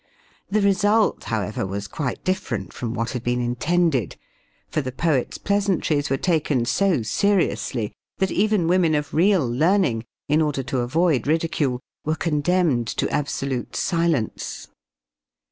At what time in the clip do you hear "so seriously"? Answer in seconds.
6.65-7.93